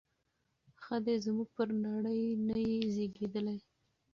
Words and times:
ښه 0.83 0.95
دی 1.05 1.15
زموږ 1.25 1.47
پر 1.57 1.67
نړۍ 1.87 2.23
نه 2.47 2.57
یې 2.69 2.77
زیږیدلی 2.95 3.57